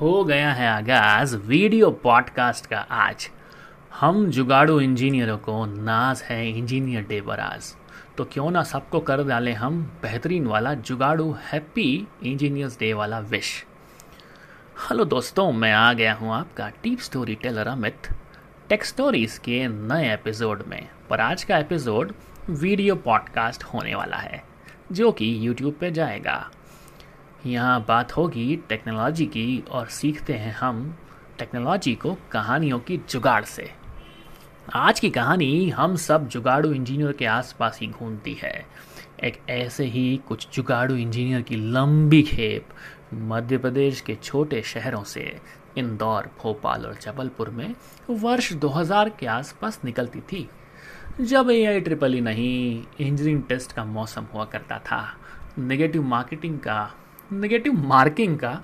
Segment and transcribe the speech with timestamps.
[0.00, 3.28] हो गया है आगाज़ वीडियो पॉडकास्ट का आज।
[4.00, 7.74] हम जुगाड़ू इंजीनियरों को नाज है इंजीनियर डे पर आज।
[8.16, 13.64] तो क्यों ना सबको कर डालें हम बेहतरीन वाला जुगाड़ू हैप्पी इंजीनियर्स डे वाला विश।
[14.90, 16.98] हेलो दोस्तों, मैं आ गया हूँ आपका tech
[17.34, 18.08] storyteller Amit,
[18.68, 22.12] tech stories के नए एपिसोड में। पर आज का एपिसोड
[22.50, 24.44] वीडियो पॉडकास्ट होने वाला है,
[24.92, 26.50] जो कि यूट्यूब पे जाएगा।
[27.46, 30.96] यहाँ बात होगी टेक्नोलॉजी की और सीखते हैं हम
[31.38, 33.70] टेक्नोलॉजी को कहानियों की जुगाड़ से।
[34.74, 38.66] आज की कहानी हम सब जुगाड़ू इंजीनियर के आसपास ही घूमती है।
[39.24, 42.68] एक ऐसे ही कुछ जुगाड़ू इंजीनियर की लंबी खेप
[43.14, 45.40] मध्य प्रदेश के छोटे शहरों से
[45.78, 47.74] इंदौर, भोपाल और जबलपुर में
[48.10, 50.48] वर्ष 2000 के आसपास निकलती थी।
[51.20, 55.16] जब ए आई ट्रिपल ई नहीं इंजीनियरिंग टेस्ट का मौसम हुआ करता था।
[55.58, 56.94] नेगेटिव मार्केटिंग का
[57.32, 58.60] नेगेटिव मार्किंग का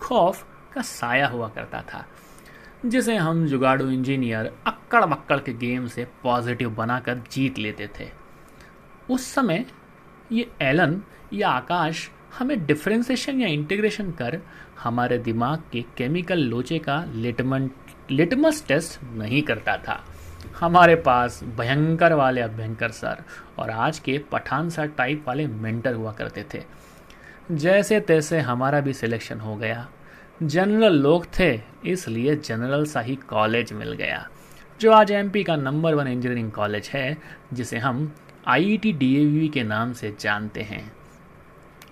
[0.00, 2.04] खौफ का साया हुआ करता था,
[2.86, 8.08] जिसे हम जुगाड़ू इंजीनियर अक्कड़ मक्कड़ के गेम से पॉजिटिव बनाकर जीत लेते थे।
[9.10, 9.64] उस समय
[10.32, 11.00] ये एलन
[11.32, 14.40] या आकाश हमें डिफ्रेंसिएशन या इंटीग्रेशन कर
[14.82, 17.70] हमारे दिमाग के केमिकल लोचे का लिटमन
[18.10, 20.02] लिटमस टेस्ट नहीं करता था।
[20.60, 23.22] हमारे पास भयंकर वाले अभ्यंकर सर
[23.58, 26.62] और आज के पठान सर टाइप वाले मेंटर हुआ करते थे।
[27.50, 29.88] जैसे तैसे हमारा भी सिलेक्शन हो गया।
[30.42, 34.28] जनरल लोग थे, इसलिए जनरल सा ही कॉलेज मिल गया।
[34.80, 37.18] जो आज एमपी का नंबर वन इंजीनियरिंग कॉलेज है,
[37.52, 38.14] जिसे हम
[38.46, 40.92] आईईटी डीएवी के नाम से जानते हैं।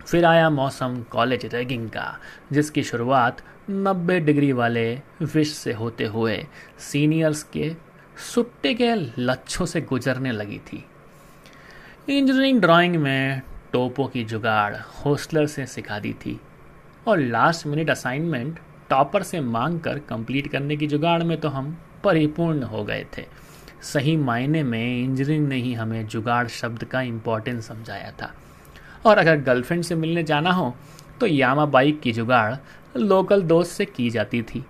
[0.06, 2.18] फिर आया मौसम कॉलेज रैगिंग का,
[2.52, 6.46] जिसकी शुरुआत 90 डिग्री वाले विश से होते हुए
[6.78, 7.76] सीनियर्स के
[8.34, 10.84] सुट्टे के लच्छों से गुजरने लगी थी।
[12.08, 13.42] इंजीनियरिंग ड्राइंग में
[13.72, 16.38] टोपो की जुगाड़ होस्टलर से सिखा दी थी
[17.06, 18.58] और लास्ट मिनट असाइनमेंट
[18.90, 23.24] टॉपर से मांग कर कंप्लीट करने की जुगाड़ में तो हम परिपूर्ण हो गए थे।
[23.82, 28.32] सही मायने में इंजीनियरिंग ने ही हमें जुगाड़ शब्द का इम्पोर्टेंस समझाया था।
[29.06, 30.74] और अगर गर्लफ्रेंड से मिलने जाना हो
[31.20, 32.54] तो यामा बाइक की जुगाड़
[32.96, 34.64] लोकल दोस्त से की जाती थी।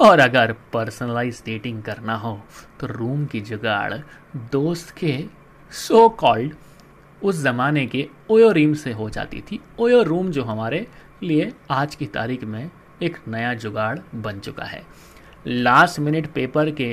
[0.00, 2.38] और अगर पर्सनलाइज डेटिंग करना हो
[2.80, 3.94] तो रूम की जुगाड़
[4.52, 5.24] दोस्त के
[5.72, 6.54] सो कॉल्ड
[7.22, 10.86] उस ज़माने के ओयो रीम से हो जाती थी। ओयो रूम जो हमारे
[11.22, 12.70] लिए आज की तारीख में
[13.02, 14.82] एक नया जुगाड़ बन चुका है।
[15.46, 16.90] लास्ट मिनट पेपर के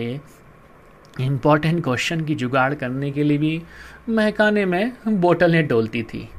[1.21, 3.61] इंपॉर्टेंट क्वेश्चन की जुगाड़ करने के लिए भी
[4.09, 6.29] महकाने में बोतलें डोलती थी।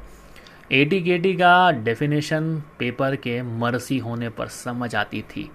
[0.71, 5.49] एटी के टी का डेफिनेशन पेपर के मरसी होने पर समझ आती थी।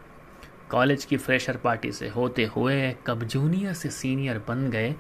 [0.71, 4.95] कॉलेज की फ्रेशर पार्टी से होते हुए कब जूनियर से सीनियर बन गए,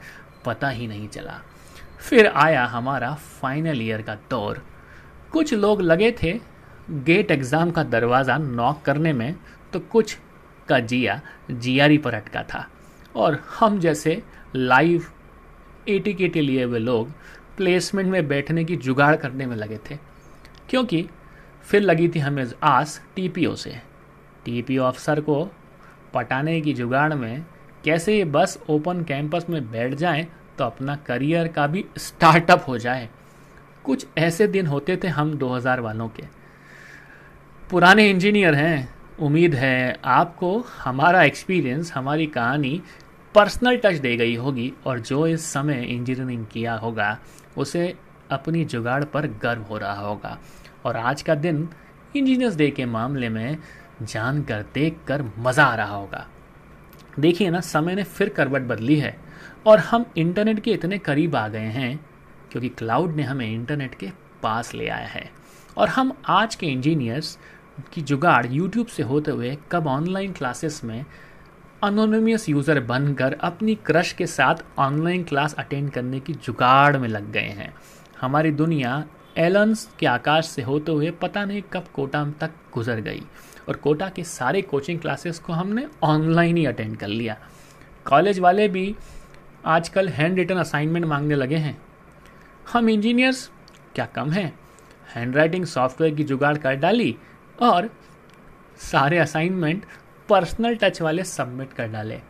[0.44, 1.40] पता ही नहीं चला।
[2.02, 4.62] फिर आया हमारा फाइनल ईयर का दौर।
[5.32, 6.32] कुछ लोग लगे थे
[6.90, 9.34] गेट एग्ज़ाम का दरवाज़ा नॉक करने में
[9.72, 10.16] तो कुछ
[10.68, 11.20] का जिया,
[11.50, 12.66] जियारी पर अटका था।
[13.16, 14.22] और हम जैसे
[14.56, 15.06] लाइव
[15.88, 17.10] एटी के लिए हुए लोग
[17.56, 19.96] प्लेसमेंट में बैठने की जुगाड़ करने में लगे थे।
[20.70, 21.08] क्योंकि
[21.64, 23.80] फिर लगी थी हमें आस टीपीओ से।
[24.44, 25.44] टीपीओ अफसर को
[26.14, 27.44] पटाने की जुगाड़ में
[27.84, 30.26] कैसे ये बस ओपन कैंपस में बैठ जाएँ
[30.62, 33.08] तो अपना करियर का भी स्टार्टअप हो जाए।
[33.84, 36.22] कुछ ऐसे दिन होते थे हम 2000 वालों के।
[37.70, 42.82] पुराने इंजीनियर हैं, उम्मीद है आपको हमारा एक्सपीरियंस हमारी कहानी
[43.34, 47.18] पर्सनल टच दे गई होगी और जो इस समय इंजीनियरिंग किया होगा,
[47.56, 47.94] उसे
[48.30, 50.38] अपनी जुगाड़ पर गर्व हो रहा होगा।
[50.84, 51.68] और आज का दिन
[52.16, 53.58] इंजीनियर्स डे के मामले में
[54.02, 56.26] जानकर देख कर मज़ा आ रहा होगा।
[57.20, 59.16] देखिए ना, समय ने फिर करवट बदली है
[59.66, 61.96] और हम इंटरनेट के इतने करीब आ गए हैं
[62.52, 64.10] क्योंकि क्लाउड ने हमें इंटरनेट के
[64.42, 65.30] पास ले आया है।
[65.76, 67.38] और हम आज के इंजीनियर्स
[67.92, 71.04] की जुगाड़ यूट्यूब से होते हुए कब ऑनलाइन क्लासेस में
[71.82, 77.30] अनोनिमियस यूज़र बनकर अपनी क्रश के साथ ऑनलाइन क्लास अटेंड करने की जुगाड़ में लग
[77.32, 77.72] गए हैं।
[78.20, 79.04] हमारी दुनिया
[79.36, 83.22] एलन्स के आकाश से होते हुए पता नहीं कब कोटा तक गुजर गई
[83.68, 87.36] और कोटा के सारे कोचिंग क्लासेस को हमने ऑनलाइन ही अटेंड कर लिया।
[88.06, 88.94] कॉलेज वाले भी
[89.66, 91.76] आजकल हैंड रिटन असाइनमेंट मांगने लगे हैं।
[92.72, 93.50] हम इंजीनियर्स,
[93.94, 94.52] क्या कम हैं?
[95.14, 97.14] हैंड राइटिंग सॉफ्टवेयर की जुगाड़ कर डाली
[97.62, 97.90] और
[98.82, 99.84] सारे असाइनमेंट
[100.28, 102.20] पर्सनल टच वाले सबमिट कर डाले।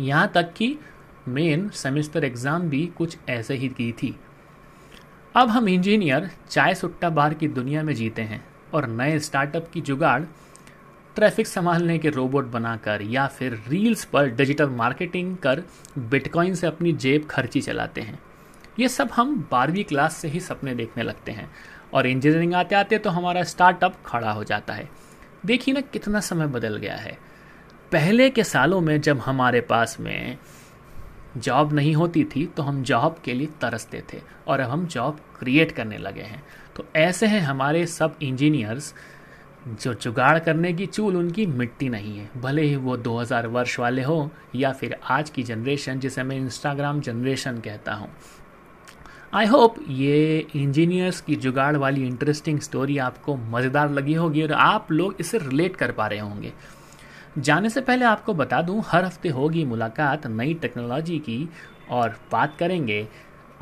[0.00, 0.76] यहाँ तक कि
[1.28, 4.14] मेन सेमेस्टर एग्ज़ाम भी कुछ ऐसे ही की थी।
[5.34, 8.42] अब हम इंजीनियर चाय सुट्टा बार की दुनिया में जीते हैं
[8.74, 10.20] और नए स्टार्टअप की जुगाड़
[11.16, 15.62] ट्रैफ़िक संभालने के रोबोट बनाकर या फिर रील्स पर डिजिटल मार्केटिंग कर
[15.98, 18.18] बिटकॉइन से अपनी जेब खर्ची चलाते हैं।
[18.78, 21.50] ये सब हम बारहवीं क्लास से ही सपने देखने लगते हैं
[21.94, 24.88] और इंजीनियरिंग आते आते तो हमारा स्टार्टअप खड़ा हो जाता है।
[25.46, 27.18] देखिए ना कितना समय बदल गया है।
[27.92, 30.38] पहले के सालों में जब हमारे पास में
[31.36, 35.20] जॉब नहीं होती थी तो हम जॉब के लिए तरसते थे और अब हम जॉब
[35.38, 36.42] क्रिएट करने लगे हैं।
[36.76, 38.94] तो ऐसे हैं हमारे सब इंजीनियर्स
[39.82, 44.02] जो जुगाड़ करने की चूल, उनकी मिट्टी नहीं है। भले ही वो 2000 वर्ष वाले
[44.02, 48.08] हो या फिर आज की जनरेशन, जिसे मैं इंस्टाग्राम जनरेशन कहता हूँ।
[49.34, 54.92] आई होप ये इंजीनियर्स की जुगाड़ वाली इंटरेस्टिंग स्टोरी आपको मज़ेदार लगी होगी और आप
[54.92, 56.52] लोग इसे रिलेट कर पा रहे होंगे।
[57.38, 61.48] जाने से पहले आपको बता दूँ, हर हफ़्ते होगी मुलाकात नई टेक्नोलॉजी की
[61.90, 63.08] और बात करेंगे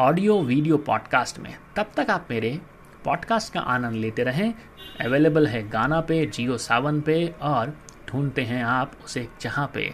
[0.00, 2.60] ऑडियो वीडियो पॉडकास्ट में। तब तक आप मेरे
[3.04, 4.54] पॉडकास्ट का आनंद लेते रहें।
[5.00, 7.76] अवेलेबल है गाना पे, जियो सावन पे और
[8.08, 9.88] ढूंढते हैं आप उसे जहाँ पे।